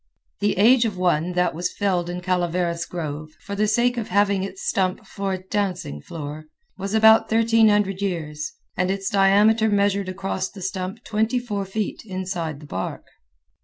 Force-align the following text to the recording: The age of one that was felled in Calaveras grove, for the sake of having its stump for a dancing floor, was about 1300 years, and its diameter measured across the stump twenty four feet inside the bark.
The 0.39 0.57
age 0.57 0.83
of 0.85 0.97
one 0.97 1.33
that 1.33 1.53
was 1.53 1.71
felled 1.71 2.09
in 2.09 2.21
Calaveras 2.21 2.87
grove, 2.87 3.29
for 3.39 3.53
the 3.53 3.67
sake 3.67 3.97
of 3.97 4.07
having 4.07 4.41
its 4.41 4.67
stump 4.67 5.05
for 5.05 5.31
a 5.33 5.37
dancing 5.37 6.01
floor, 6.01 6.45
was 6.75 6.95
about 6.95 7.31
1300 7.31 8.01
years, 8.01 8.51
and 8.75 8.89
its 8.89 9.11
diameter 9.11 9.69
measured 9.69 10.09
across 10.09 10.49
the 10.49 10.63
stump 10.63 11.03
twenty 11.03 11.37
four 11.37 11.65
feet 11.65 12.01
inside 12.03 12.61
the 12.61 12.65
bark. 12.65 13.05